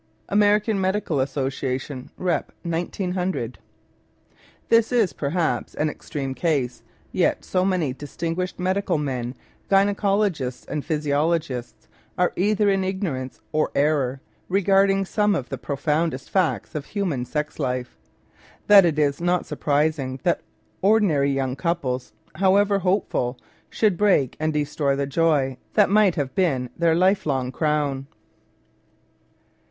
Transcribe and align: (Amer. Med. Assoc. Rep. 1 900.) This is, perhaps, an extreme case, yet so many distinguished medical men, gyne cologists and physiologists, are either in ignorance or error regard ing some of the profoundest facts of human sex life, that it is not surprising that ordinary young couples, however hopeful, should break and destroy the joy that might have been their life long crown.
(Amer. 0.31 0.59
Med. 0.67 0.95
Assoc. 0.95 2.09
Rep. 2.17 2.51
1 2.63 2.89
900.) 2.91 3.59
This 4.69 4.91
is, 4.91 5.13
perhaps, 5.13 5.75
an 5.75 5.91
extreme 5.91 6.33
case, 6.33 6.81
yet 7.11 7.45
so 7.45 7.63
many 7.63 7.93
distinguished 7.93 8.57
medical 8.57 8.97
men, 8.97 9.35
gyne 9.69 9.95
cologists 9.95 10.65
and 10.65 10.83
physiologists, 10.83 11.87
are 12.17 12.33
either 12.35 12.67
in 12.67 12.83
ignorance 12.83 13.41
or 13.51 13.69
error 13.75 14.19
regard 14.49 14.89
ing 14.89 15.05
some 15.05 15.35
of 15.35 15.49
the 15.49 15.57
profoundest 15.59 16.31
facts 16.31 16.73
of 16.73 16.85
human 16.87 17.23
sex 17.23 17.59
life, 17.59 17.95
that 18.65 18.85
it 18.85 18.97
is 18.97 19.21
not 19.21 19.45
surprising 19.45 20.19
that 20.23 20.41
ordinary 20.81 21.29
young 21.29 21.55
couples, 21.55 22.11
however 22.33 22.79
hopeful, 22.79 23.37
should 23.69 23.97
break 23.99 24.35
and 24.39 24.51
destroy 24.51 24.95
the 24.95 25.05
joy 25.05 25.57
that 25.75 25.91
might 25.91 26.15
have 26.15 26.33
been 26.33 26.71
their 26.75 26.95
life 26.95 27.27
long 27.27 27.51
crown. 27.51 28.07